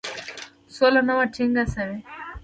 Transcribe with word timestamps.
سوله 0.75 1.01
نه 1.07 1.13
وه 1.17 1.25
ټینګه 1.35 1.63
شوې. 1.73 1.99